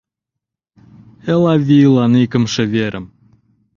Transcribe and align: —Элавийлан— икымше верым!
—Элавийлан— 1.31 2.13
икымше 2.23 2.63
верым! 2.73 3.05